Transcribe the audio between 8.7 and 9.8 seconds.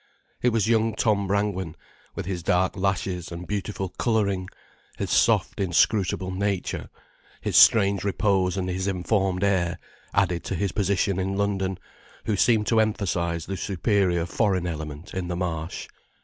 informed air,